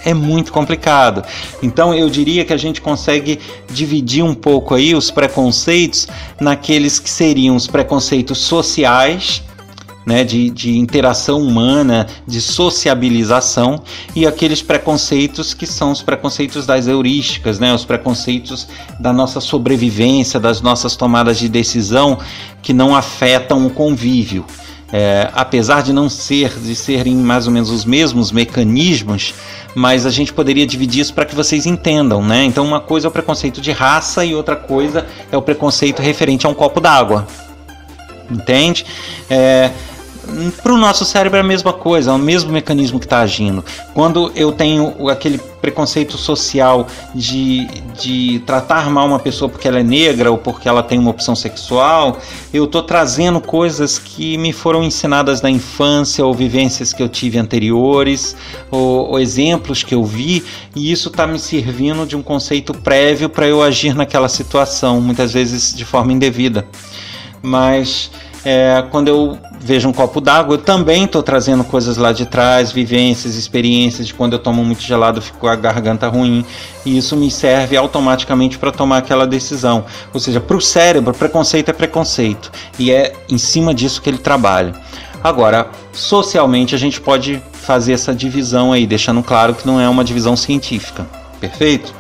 É 0.06 0.14
muito 0.14 0.54
complicado. 0.54 1.24
Então 1.62 1.94
eu 1.94 2.10
diria 2.10 2.46
que 2.46 2.54
a 2.54 2.58
gente 2.58 2.80
consegue 2.80 3.40
dividir 3.70 4.24
um 4.24 4.36
pouco 4.36 4.76
aí 4.76 4.96
os 4.96 5.12
preconceitos 5.12 6.08
naqueles 6.40 7.00
que 7.00 7.10
seriam 7.10 7.56
os 7.56 7.68
preconceitos 7.68 8.38
sociais, 8.38 9.44
né, 10.06 10.24
de, 10.24 10.52
de 10.52 10.78
interação 10.78 11.42
humana, 11.42 12.06
de 12.28 12.40
sociabilização, 12.40 13.82
e 14.16 14.28
aqueles 14.28 14.62
preconceitos 14.62 15.54
que 15.54 15.66
são 15.66 15.92
os 15.92 16.04
preconceitos 16.04 16.68
das 16.68 16.86
heurísticas, 16.86 17.58
né, 17.58 17.74
os 17.74 17.84
preconceitos 17.84 18.68
da 19.00 19.12
nossa 19.12 19.42
sobrevivência, 19.42 20.40
das 20.40 20.62
nossas 20.62 20.96
tomadas 20.96 21.40
de 21.40 21.50
decisão 21.50 22.20
que 22.62 22.72
não 22.72 22.96
afetam 22.96 23.66
o 23.66 23.72
convívio. 23.72 24.46
É, 24.94 25.30
apesar 25.34 25.82
de 25.82 25.92
não 25.92 26.08
ser, 26.08 26.60
de 26.60 26.76
serem 26.76 27.16
mais 27.16 27.48
ou 27.48 27.54
menos 27.54 27.72
os 27.72 27.84
mesmos 27.84 28.32
mecanismos, 28.32 29.34
mas 29.74 30.06
a 30.06 30.12
gente 30.12 30.32
poderia 30.32 30.66
dividir 30.66 31.02
isso 31.02 31.14
para 31.14 31.26
que 31.26 31.36
vocês 31.36 31.66
entendam, 31.66 32.24
né? 32.24 32.46
Então 32.46 32.64
uma 32.64 32.80
coisa 32.80 33.08
é 33.08 33.10
o 33.10 33.12
preconceito 33.12 33.60
de 33.60 33.72
raça 33.72 34.24
e 34.24 34.36
outra 34.36 34.56
coisa 34.56 35.06
é 35.32 35.36
o 35.36 35.42
preconceito 35.42 36.02
referente 36.02 36.46
a 36.46 36.50
um 36.50 36.54
copo 36.54 36.80
d'água, 36.80 37.28
entende? 38.30 38.86
É, 39.30 39.72
para 40.62 40.74
o 40.74 40.78
nosso 40.78 41.06
cérebro 41.06 41.38
é 41.38 41.42
a 41.42 41.44
mesma 41.44 41.74
coisa, 41.74 42.12
é 42.12 42.14
o 42.14 42.18
mesmo 42.18 42.52
mecanismo 42.52 43.00
que 43.00 43.06
está 43.06 43.20
agindo. 43.20 43.64
Quando 43.94 44.32
eu 44.36 44.52
tenho 44.52 45.10
aquele 45.10 45.38
preconceito 45.38 46.18
social 46.18 46.88
de, 47.14 47.66
de 48.00 48.40
tratar 48.46 48.90
mal 48.90 49.08
uma 49.08 49.18
pessoa 49.20 49.50
porque 49.50 49.68
ela 49.68 49.80
é 49.80 49.84
negra 49.84 50.30
ou 50.30 50.38
porque 50.38 50.70
ela 50.70 50.84
tem 50.84 51.00
uma 51.00 51.10
opção 51.10 51.36
sexual, 51.36 52.20
eu 52.54 52.66
estou 52.66 52.84
trazendo 52.84 53.42
coisas 53.42 53.98
que 53.98 54.38
me 54.38 54.54
foram 54.54 54.84
ensinadas 54.84 55.42
na 55.42 55.50
infância 55.50 56.24
ou 56.24 56.34
vivências 56.34 56.94
que 56.94 57.02
eu 57.02 57.10
tive 57.10 57.40
anteriores 57.40 58.36
ou, 58.70 59.10
ou 59.10 59.20
exemplos 59.20 59.84
que 59.84 59.96
eu 59.96 60.04
vi 60.04 60.44
e 60.76 60.92
isso 60.92 61.10
está 61.10 61.26
me 61.26 61.40
servindo 61.40 62.06
de 62.06 62.16
um 62.16 62.22
conceito 62.22 62.74
prévio 62.74 63.28
para 63.28 63.48
eu 63.48 63.64
agir 63.64 63.96
naquela 63.96 64.30
situação, 64.30 65.02
muitas 65.02 65.34
vezes 65.34 65.74
de 65.74 65.84
forma 65.84 66.14
indevida. 66.14 66.68
Mas 67.42 68.12
é, 68.46 68.86
quando 68.92 69.08
eu 69.08 69.38
vejo 69.60 69.90
um 69.90 69.92
copo 69.92 70.22
d'água, 70.22 70.54
eu 70.54 70.58
também 70.60 71.06
estou 71.06 71.24
trazendo 71.24 71.64
coisas 71.64 71.98
lá 71.98 72.12
de 72.12 72.28
trás, 72.28 72.72
vivências, 72.72 73.36
experiências 73.36 74.06
de 74.06 74.14
quando 74.14 74.34
eu 74.34 74.40
tomo 74.40 74.64
muito 74.64 74.84
gelado 74.84 75.20
fico 75.20 75.48
a 75.48 75.56
garganta 75.56 76.08
ruim, 76.08 76.46
e 76.86 76.96
isso 76.96 77.18
me 77.18 77.32
serve 77.32 77.76
automaticamente 77.76 78.60
para 78.60 78.72
tomar 78.72 79.00
aquela 79.00 79.26
decisão. 79.26 79.86
Ou 80.14 80.20
seja, 80.20 80.40
para 80.40 80.56
o 80.56 80.62
cérebro, 80.62 81.12
preconceito 81.16 81.70
é 81.70 81.74
preconceito, 81.74 82.52
e 82.78 82.92
é 82.92 83.14
em 83.28 83.40
cima 83.40 83.74
disso 83.74 84.00
que 84.00 84.10
ele 84.10 84.20
trabalha. 84.20 84.74
Agora, 85.24 85.68
socialmente, 85.92 86.76
a 86.76 86.78
gente 86.78 87.02
pode 87.02 87.42
fazer 87.52 87.94
essa 87.94 88.14
divisão 88.14 88.72
aí, 88.72 88.86
deixando 88.86 89.24
claro 89.24 89.56
que 89.56 89.66
não 89.66 89.82
é 89.82 89.90
uma 89.90 90.04
divisão 90.04 90.38
científica, 90.38 91.08
perfeito? 91.40 91.92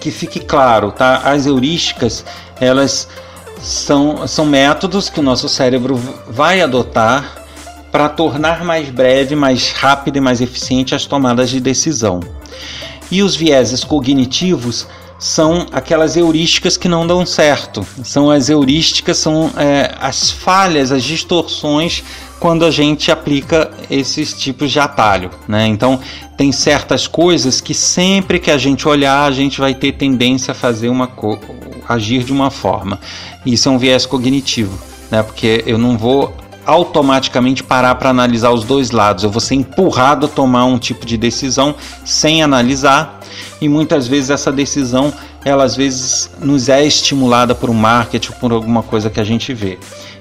Que 0.00 0.10
fique 0.10 0.40
claro, 0.40 0.90
tá? 0.90 1.18
As 1.24 1.44
heurísticas, 1.44 2.24
elas 2.58 3.06
são, 3.60 4.26
são 4.26 4.46
métodos 4.46 5.08
que 5.08 5.20
o 5.20 5.22
nosso 5.22 5.48
cérebro 5.48 5.96
vai 6.28 6.60
adotar 6.60 7.44
para 7.90 8.08
tornar 8.08 8.64
mais 8.64 8.90
breve, 8.90 9.34
mais 9.34 9.72
rápido 9.72 10.16
e 10.16 10.20
mais 10.20 10.40
eficiente 10.40 10.94
as 10.94 11.06
tomadas 11.06 11.50
de 11.50 11.60
decisão. 11.60 12.20
E 13.10 13.22
os 13.22 13.34
vieses 13.34 13.82
cognitivos 13.84 14.86
são 15.18 15.66
aquelas 15.72 16.16
heurísticas 16.16 16.76
que 16.76 16.88
não 16.88 17.06
dão 17.06 17.26
certo. 17.26 17.84
São 18.04 18.30
as 18.30 18.48
heurísticas, 18.48 19.18
são 19.18 19.50
é, 19.56 19.94
as 20.00 20.30
falhas, 20.30 20.92
as 20.92 21.02
distorções 21.02 22.04
quando 22.38 22.64
a 22.64 22.70
gente 22.70 23.10
aplica 23.10 23.70
esses 23.90 24.32
tipos 24.32 24.70
de 24.70 24.78
atalho. 24.78 25.30
Né? 25.48 25.66
Então, 25.66 25.98
tem 26.36 26.52
certas 26.52 27.08
coisas 27.08 27.60
que 27.60 27.74
sempre 27.74 28.38
que 28.38 28.50
a 28.50 28.56
gente 28.56 28.86
olhar, 28.86 29.24
a 29.24 29.32
gente 29.32 29.60
vai 29.60 29.74
ter 29.74 29.92
tendência 29.92 30.52
a 30.52 30.54
fazer 30.54 30.88
uma 30.88 31.10
agir 31.88 32.22
de 32.22 32.32
uma 32.32 32.50
forma. 32.50 33.00
Isso 33.44 33.68
é 33.68 33.72
um 33.72 33.78
viés 33.78 34.06
cognitivo, 34.06 34.78
né? 35.10 35.22
porque 35.22 35.64
eu 35.66 35.78
não 35.78 35.98
vou 35.98 36.32
automaticamente 36.68 37.64
parar 37.64 37.94
para 37.94 38.10
analisar 38.10 38.50
os 38.50 38.62
dois 38.62 38.90
lados. 38.90 39.24
Eu 39.24 39.30
vou 39.30 39.40
ser 39.40 39.54
empurrado 39.54 40.26
a 40.26 40.28
tomar 40.28 40.66
um 40.66 40.78
tipo 40.78 41.06
de 41.06 41.16
decisão 41.16 41.74
sem 42.04 42.42
analisar 42.42 43.20
e 43.58 43.68
muitas 43.70 44.06
vezes 44.06 44.28
essa 44.28 44.52
decisão 44.52 45.12
ela 45.42 45.64
às 45.64 45.74
vezes 45.74 46.30
nos 46.38 46.68
é 46.68 46.84
estimulada 46.84 47.54
por 47.54 47.70
um 47.70 47.74
marketing, 47.74 48.32
por 48.32 48.52
alguma 48.52 48.82
coisa 48.82 49.08
que 49.08 49.18
a 49.18 49.24
gente 49.24 49.54
vê. 49.54 49.78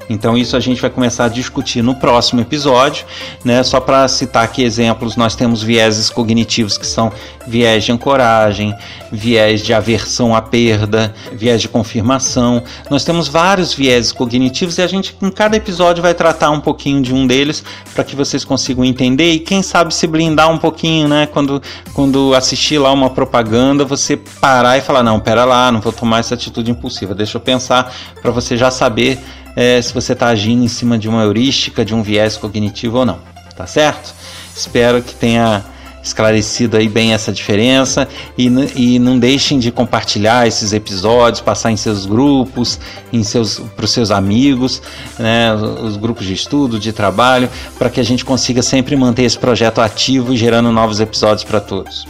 Então 0.09 0.37
isso 0.37 0.55
a 0.55 0.59
gente 0.59 0.81
vai 0.81 0.89
começar 0.89 1.25
a 1.25 1.29
discutir 1.29 1.81
no 1.81 1.95
próximo 1.95 2.41
episódio, 2.41 3.05
né? 3.43 3.61
Só 3.63 3.79
para 3.79 4.07
citar 4.07 4.43
aqui 4.43 4.63
exemplos, 4.63 5.15
nós 5.15 5.35
temos 5.35 5.61
vieses 5.61 6.09
cognitivos 6.09 6.77
que 6.77 6.85
são 6.85 7.11
viés 7.45 7.83
de 7.83 7.91
ancoragem, 7.91 8.75
viés 9.11 9.61
de 9.61 9.73
aversão 9.73 10.35
à 10.35 10.41
perda, 10.41 11.13
viés 11.31 11.61
de 11.61 11.69
confirmação. 11.69 12.63
Nós 12.89 13.03
temos 13.03 13.27
vários 13.27 13.73
vieses 13.73 14.11
cognitivos 14.11 14.77
e 14.77 14.81
a 14.81 14.87
gente 14.87 15.15
em 15.21 15.29
cada 15.29 15.55
episódio 15.55 16.01
vai 16.01 16.13
tratar 16.13 16.51
um 16.51 16.59
pouquinho 16.59 17.01
de 17.01 17.13
um 17.13 17.25
deles 17.25 17.63
para 17.93 18.03
que 18.03 18.15
vocês 18.15 18.43
consigam 18.43 18.83
entender 18.83 19.31
e 19.31 19.39
quem 19.39 19.61
sabe 19.61 19.93
se 19.93 20.07
blindar 20.07 20.49
um 20.49 20.57
pouquinho, 20.57 21.07
né? 21.07 21.27
Quando 21.27 21.61
quando 21.93 22.33
assistir 22.33 22.77
lá 22.77 22.91
uma 22.91 23.09
propaganda, 23.09 23.83
você 23.83 24.17
parar 24.17 24.77
e 24.77 24.81
falar 24.81 25.03
não, 25.03 25.19
pera 25.19 25.45
lá, 25.45 25.71
não 25.71 25.81
vou 25.81 25.91
tomar 25.91 26.19
essa 26.19 26.35
atitude 26.35 26.71
impulsiva. 26.71 27.15
Deixa 27.15 27.37
eu 27.37 27.41
pensar 27.41 27.93
para 28.21 28.31
você 28.31 28.55
já 28.55 28.69
saber 28.69 29.19
é, 29.57 29.81
se 29.81 29.91
você 29.91 30.13
está 30.13 30.27
agindo 30.27 30.63
em 30.63 30.67
cima 30.67 30.99
de 30.99 31.09
uma 31.09 31.23
heurística, 31.23 31.83
de 31.83 31.95
um 31.95 32.03
viés 32.03 32.37
cognitivo 32.37 32.99
ou 32.99 33.05
não, 33.05 33.17
tá 33.55 33.65
certo? 33.65 34.13
Espero 34.55 35.01
que 35.01 35.15
tenha 35.15 35.65
esclarecido 36.03 36.77
aí 36.77 36.87
bem 36.87 37.11
essa 37.11 37.33
diferença 37.33 38.07
e, 38.37 38.45
e 38.75 38.99
não 38.99 39.17
deixem 39.17 39.57
de 39.57 39.71
compartilhar 39.71 40.47
esses 40.47 40.73
episódios, 40.73 41.41
passar 41.41 41.71
em 41.71 41.75
seus 41.75 42.05
grupos, 42.05 42.79
em 43.11 43.23
seus 43.23 43.59
para 43.75 43.83
os 43.83 43.91
seus 43.91 44.11
amigos, 44.11 44.79
né, 45.17 45.51
os 45.55 45.97
grupos 45.97 46.27
de 46.27 46.33
estudo, 46.33 46.79
de 46.79 46.93
trabalho, 46.93 47.49
para 47.79 47.89
que 47.89 47.99
a 47.99 48.03
gente 48.03 48.23
consiga 48.23 48.61
sempre 48.61 48.95
manter 48.95 49.23
esse 49.23 49.39
projeto 49.39 49.81
ativo 49.81 50.35
e 50.35 50.37
gerando 50.37 50.71
novos 50.71 50.99
episódios 50.99 51.43
para 51.43 51.59
todos. 51.59 52.05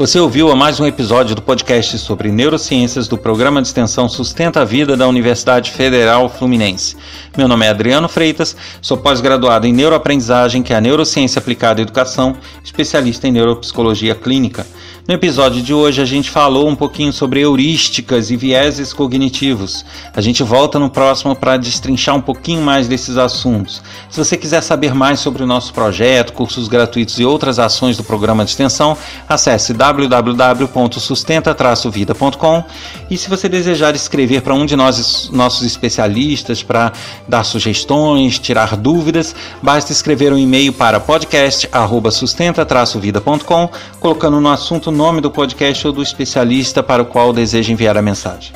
Você 0.00 0.18
ouviu 0.18 0.50
a 0.50 0.56
mais 0.56 0.80
um 0.80 0.86
episódio 0.86 1.34
do 1.34 1.42
podcast 1.42 1.98
sobre 1.98 2.32
neurociências 2.32 3.06
do 3.06 3.18
programa 3.18 3.60
de 3.60 3.68
extensão 3.68 4.08
Sustenta 4.08 4.62
a 4.62 4.64
Vida 4.64 4.96
da 4.96 5.06
Universidade 5.06 5.70
Federal 5.72 6.26
Fluminense. 6.30 6.96
Meu 7.36 7.46
nome 7.46 7.66
é 7.66 7.68
Adriano 7.68 8.08
Freitas, 8.08 8.56
sou 8.80 8.96
pós-graduado 8.96 9.66
em 9.66 9.74
neuroaprendizagem, 9.74 10.62
que 10.62 10.72
é 10.72 10.76
a 10.76 10.80
neurociência 10.80 11.38
aplicada 11.38 11.82
à 11.82 11.82
educação, 11.82 12.34
especialista 12.64 13.28
em 13.28 13.32
neuropsicologia 13.32 14.14
clínica. 14.14 14.64
No 15.10 15.14
episódio 15.14 15.60
de 15.60 15.74
hoje 15.74 16.00
a 16.00 16.04
gente 16.04 16.30
falou 16.30 16.68
um 16.68 16.76
pouquinho 16.76 17.12
sobre 17.12 17.40
heurísticas 17.40 18.30
e 18.30 18.36
vieses 18.36 18.92
cognitivos. 18.92 19.84
A 20.14 20.20
gente 20.20 20.42
volta 20.42 20.78
no 20.78 20.88
próximo 20.88 21.34
para 21.34 21.56
destrinchar 21.56 22.14
um 22.14 22.20
pouquinho 22.20 22.62
mais 22.62 22.86
desses 22.86 23.16
assuntos. 23.16 23.82
Se 24.08 24.16
você 24.16 24.36
quiser 24.36 24.62
saber 24.62 24.94
mais 24.94 25.18
sobre 25.18 25.42
o 25.42 25.46
nosso 25.46 25.74
projeto, 25.74 26.32
cursos 26.32 26.68
gratuitos 26.68 27.18
e 27.18 27.24
outras 27.24 27.58
ações 27.58 27.96
do 27.96 28.04
programa 28.04 28.44
de 28.44 28.50
extensão, 28.50 28.96
acesse 29.28 29.74
www.sustenta-vida.com 29.92 32.64
e 33.10 33.16
se 33.16 33.28
você 33.28 33.48
desejar 33.48 33.94
escrever 33.94 34.42
para 34.42 34.54
um 34.54 34.64
de 34.64 34.76
nós 34.76 35.28
nossos 35.32 35.66
especialistas 35.66 36.62
para 36.62 36.92
dar 37.26 37.42
sugestões, 37.44 38.38
tirar 38.38 38.76
dúvidas, 38.76 39.34
basta 39.62 39.90
escrever 39.92 40.32
um 40.32 40.38
e-mail 40.38 40.72
para 40.72 41.00
podcast@sustenta-vida.com, 41.00 43.70
colocando 43.98 44.40
no 44.40 44.48
assunto 44.48 44.90
nome 44.90 45.20
do 45.20 45.30
podcast 45.30 45.86
ou 45.86 45.92
do 45.92 46.02
especialista 46.02 46.82
para 46.82 47.02
o 47.02 47.06
qual 47.06 47.32
deseja 47.32 47.72
enviar 47.72 47.96
a 47.96 48.02
mensagem. 48.02 48.52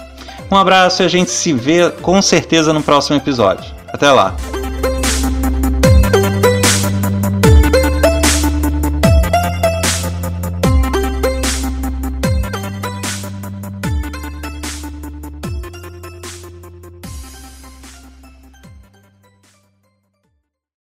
Um 0.51 0.57
abraço 0.57 1.03
e 1.03 1.07
a 1.07 1.09
gente 1.09 1.31
se 1.31 1.53
vê 1.53 1.91
com 1.91 2.21
certeza 2.23 2.73
no 2.73 2.83
próximo 2.83 3.17
episódio. 3.17 3.73
Até 3.93 4.11
lá! 4.11 4.35